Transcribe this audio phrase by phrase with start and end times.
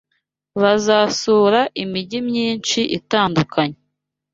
[0.61, 3.77] Bazasura imigi myinshi itandukanye